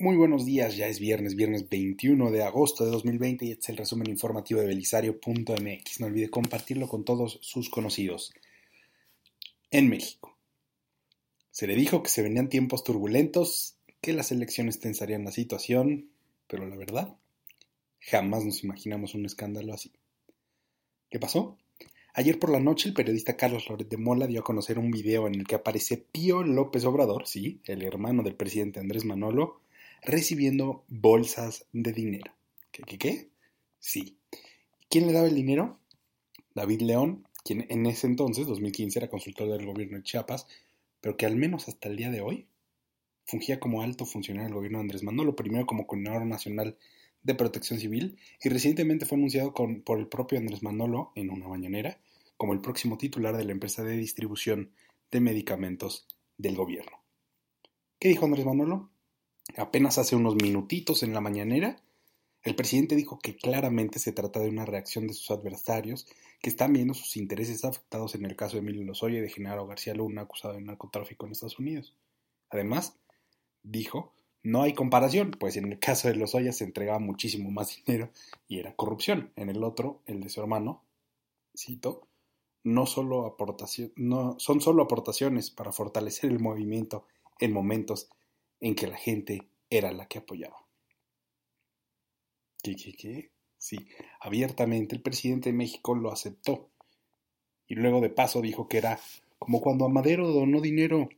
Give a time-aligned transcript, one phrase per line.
[0.00, 3.68] Muy buenos días, ya es viernes, viernes 21 de agosto de 2020 y este es
[3.68, 6.00] el resumen informativo de belisario.mx.
[6.00, 8.32] No olvide compartirlo con todos sus conocidos.
[9.70, 10.38] En México.
[11.50, 16.08] Se le dijo que se venían tiempos turbulentos, que las elecciones tensarían la situación,
[16.46, 17.18] pero la verdad,
[18.00, 19.92] jamás nos imaginamos un escándalo así.
[21.10, 21.58] ¿Qué pasó?
[22.14, 25.26] Ayer por la noche el periodista Carlos Loret de Mola dio a conocer un video
[25.26, 29.60] en el que aparece Pío López Obrador, sí, el hermano del presidente Andrés Manolo,
[30.02, 32.32] recibiendo bolsas de dinero.
[32.72, 33.30] ¿Qué, qué, qué?
[33.78, 34.18] Sí.
[34.88, 35.78] ¿Quién le daba el dinero?
[36.54, 40.46] David León, quien en ese entonces, 2015, era consultor del gobierno de Chiapas,
[41.00, 42.46] pero que al menos hasta el día de hoy
[43.24, 46.76] fungía como alto funcionario del gobierno de Andrés Manolo, primero como coordinador nacional
[47.22, 52.00] de protección civil y recientemente fue anunciado por el propio Andrés Manolo en una mañanera
[52.36, 54.72] como el próximo titular de la empresa de distribución
[55.10, 56.06] de medicamentos
[56.38, 56.96] del gobierno.
[57.98, 58.90] ¿Qué dijo Andrés Manolo?
[59.56, 61.76] Apenas hace unos minutitos en la mañanera,
[62.42, 66.06] el presidente dijo que claramente se trata de una reacción de sus adversarios
[66.40, 69.66] que están viendo sus intereses afectados en el caso de Emilio Lozoya y de Genaro
[69.66, 71.94] García Luna acusado de narcotráfico en Estados Unidos.
[72.48, 72.96] Además,
[73.62, 78.10] dijo, no hay comparación, pues en el caso de Lozoya se entregaba muchísimo más dinero
[78.48, 79.32] y era corrupción.
[79.36, 80.82] En el otro, el de su hermano,
[81.54, 82.08] cito,
[82.62, 87.06] no solo aportación, no, son solo aportaciones para fortalecer el movimiento
[87.38, 88.08] en momentos
[88.60, 90.66] en que la gente era la que apoyaba.
[92.62, 93.30] ¿Qué, qué, qué?
[93.56, 93.88] Sí,
[94.20, 96.70] abiertamente el presidente de México lo aceptó.
[97.66, 98.98] Y luego de paso dijo que era
[99.38, 101.08] como cuando Amadero donó dinero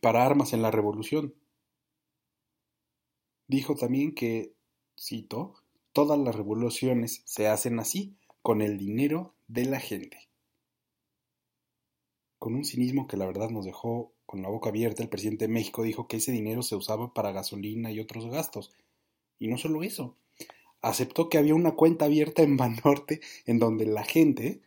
[0.00, 1.34] para armas en la revolución.
[3.48, 4.54] Dijo también que,
[4.98, 5.54] cito,
[5.92, 10.28] todas las revoluciones se hacen así, con el dinero de la gente.
[12.38, 15.52] Con un cinismo que la verdad nos dejó con la boca abierta, el presidente de
[15.52, 18.72] México dijo que ese dinero se usaba para gasolina y otros gastos.
[19.38, 20.16] Y no solo eso,
[20.82, 24.60] aceptó que había una cuenta abierta en Banorte en donde la gente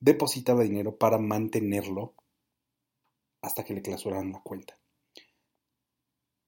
[0.00, 2.14] depositaba dinero para mantenerlo
[3.42, 4.78] hasta que le clausuraran la cuenta.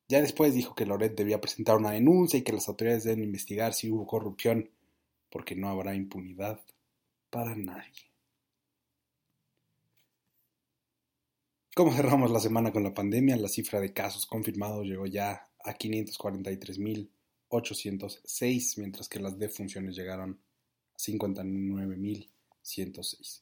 [0.09, 3.75] Ya después dijo que Loret debía presentar una denuncia y que las autoridades deben investigar
[3.75, 4.71] si hubo corrupción,
[5.31, 6.61] porque no habrá impunidad
[7.31, 8.10] para nadie.
[11.81, 13.39] ¿Cómo cerramos la semana con la pandemia?
[13.39, 20.43] La cifra de casos confirmados llegó ya a 543.806, mientras que las defunciones llegaron
[20.93, 23.41] a 59.106.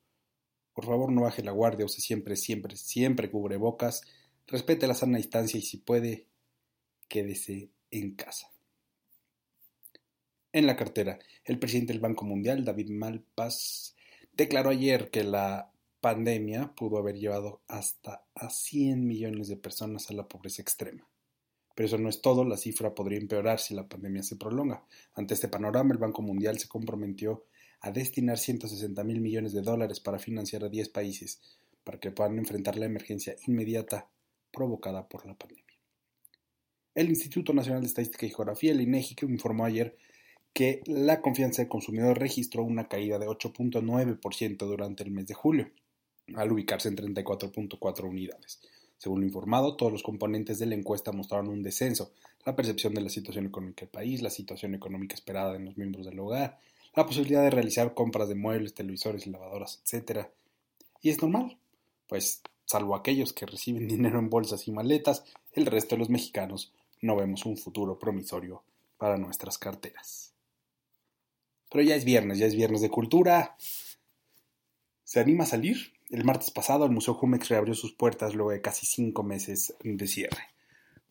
[0.73, 4.01] Por favor, no baje la guardia, use siempre, siempre, siempre cubre bocas,
[4.47, 6.25] respete la sana distancia y si puede,
[7.07, 8.54] quédese en casa.
[10.55, 13.93] En la cartera, el presidente del Banco Mundial, David Malpass,
[14.31, 20.13] declaró ayer que la pandemia pudo haber llevado hasta a 100 millones de personas a
[20.13, 21.05] la pobreza extrema.
[21.75, 24.85] Pero eso no es todo, la cifra podría empeorar si la pandemia se prolonga.
[25.13, 27.43] Ante este panorama, el Banco Mundial se comprometió
[27.81, 31.41] a destinar 160 mil millones de dólares para financiar a 10 países
[31.83, 34.07] para que puedan enfrentar la emergencia inmediata
[34.53, 35.65] provocada por la pandemia.
[36.93, 39.97] El Instituto Nacional de Estadística y Geografía, el INEGI, informó ayer
[40.55, 45.69] que la confianza del consumidor registró una caída de 8.9% durante el mes de julio,
[46.33, 48.61] al ubicarse en 34.4 unidades.
[48.97, 52.13] Según lo informado, todos los componentes de la encuesta mostraron un descenso,
[52.45, 56.05] la percepción de la situación económica del país, la situación económica esperada en los miembros
[56.05, 56.57] del hogar,
[56.95, 60.27] la posibilidad de realizar compras de muebles, televisores lavadoras, etc.
[61.01, 61.57] Y es normal,
[62.07, 66.71] pues salvo aquellos que reciben dinero en bolsas y maletas, el resto de los mexicanos
[67.01, 68.63] no vemos un futuro promisorio
[68.97, 70.34] para nuestras carteras.
[71.71, 73.55] Pero ya es viernes, ya es viernes de cultura.
[75.03, 75.93] ¿Se anima a salir?
[76.09, 80.07] El martes pasado el Museo Jumex reabrió sus puertas luego de casi cinco meses de
[80.07, 80.43] cierre.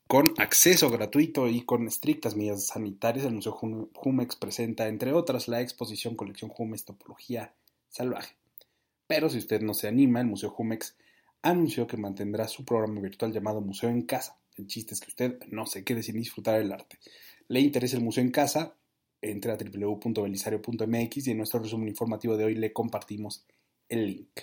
[0.06, 5.60] Con acceso gratuito y con estrictas medidas sanitarias, el Museo Jumex presenta, entre otras, la
[5.60, 7.54] exposición Colección Jumex Topología
[7.88, 8.36] Salvaje.
[9.06, 10.96] Pero si usted no se anima, el Museo Jumex
[11.42, 14.38] anunció que mantendrá su programa virtual llamado Museo en Casa.
[14.56, 16.98] El chiste es que usted no se quede sin disfrutar el arte.
[17.48, 18.76] ¿Le interesa el museo en casa?
[19.26, 23.46] Entre a www.belisario.mx y en nuestro resumen informativo de hoy le compartimos
[23.88, 24.40] el link.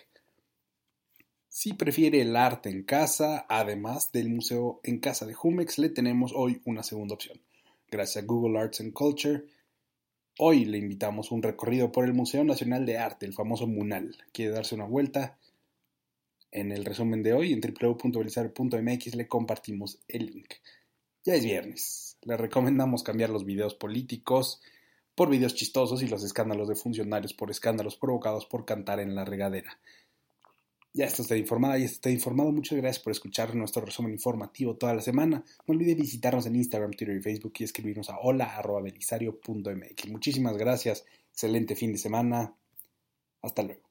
[1.48, 6.34] Si prefiere el arte en casa, además del museo en casa de Jumex, le tenemos
[6.36, 7.40] hoy una segunda opción.
[7.92, 9.44] Gracias a Google Arts and Culture,
[10.40, 14.18] hoy le invitamos un recorrido por el Museo Nacional de Arte, el famoso MUNAL.
[14.34, 15.38] ¿Quiere darse una vuelta?
[16.50, 20.54] En el resumen de hoy, en www.belisario.mx le compartimos el link.
[21.24, 22.11] Ya es viernes.
[22.24, 24.62] Le recomendamos cambiar los videos políticos
[25.16, 29.26] por videos chistosos y los escándalos de funcionarios por escándalos provocados por cantar en la
[29.26, 29.80] regadera.
[30.94, 32.52] Ya está informada, y está informado.
[32.52, 35.42] Muchas gracias por escuchar nuestro resumen informativo toda la semana.
[35.66, 40.10] No olvide visitarnos en Instagram, Twitter y Facebook y escribirnos a hola.belisario.mx.
[40.10, 41.06] Muchísimas gracias.
[41.32, 42.54] Excelente fin de semana.
[43.42, 43.91] Hasta luego.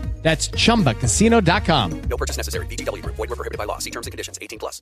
[0.21, 2.01] That's ChumbaCasino.com.
[2.03, 2.65] No purchase necessary.
[2.67, 3.01] VGW.
[3.03, 3.79] Void were prohibited by law.
[3.79, 4.37] See terms and conditions.
[4.41, 4.81] 18 plus.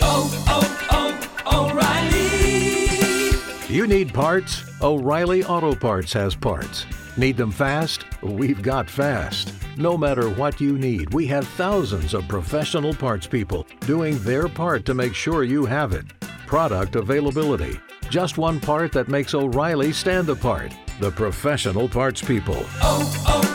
[0.00, 3.74] Oh, oh, oh, O'Reilly!
[3.74, 4.64] You need parts?
[4.80, 6.86] O'Reilly Auto Parts has parts.
[7.18, 8.04] Need them fast?
[8.22, 9.52] We've got fast.
[9.76, 14.86] No matter what you need, we have thousands of professional parts people doing their part
[14.86, 16.06] to make sure you have it.
[16.46, 17.78] Product availability.
[18.08, 20.72] Just one part that makes O'Reilly stand apart.
[21.00, 22.64] The professional parts people.
[22.80, 23.47] Oh, oh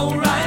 [0.00, 0.39] alright.